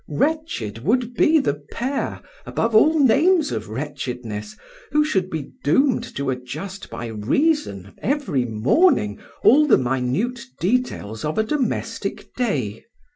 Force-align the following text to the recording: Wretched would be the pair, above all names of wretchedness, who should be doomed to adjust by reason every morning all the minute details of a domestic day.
Wretched 0.09 0.79
would 0.83 1.13
be 1.13 1.37
the 1.37 1.63
pair, 1.71 2.21
above 2.43 2.73
all 2.73 2.97
names 2.99 3.51
of 3.51 3.69
wretchedness, 3.69 4.57
who 4.89 5.05
should 5.05 5.29
be 5.29 5.51
doomed 5.63 6.15
to 6.15 6.31
adjust 6.31 6.89
by 6.89 7.05
reason 7.05 7.93
every 7.99 8.43
morning 8.45 9.19
all 9.43 9.67
the 9.67 9.77
minute 9.77 10.39
details 10.59 11.23
of 11.23 11.37
a 11.37 11.43
domestic 11.43 12.33
day. 12.33 12.83